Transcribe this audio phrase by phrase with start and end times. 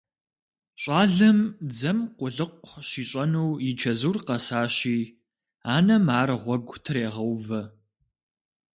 [0.81, 1.39] ЩӀалэм
[1.69, 4.99] дзэм къулыкъу щищӀэну и чэзур къэсащи,
[5.75, 7.61] анэм ар гъуэгу трегъэувэ.